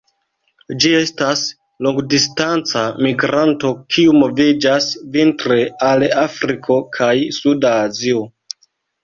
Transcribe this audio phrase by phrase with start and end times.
[0.83, 1.41] Ĝi estas
[1.87, 4.89] longdistanca migranto kiu moviĝas
[5.19, 5.59] vintre
[5.91, 8.27] al Afriko kaj suda Azio.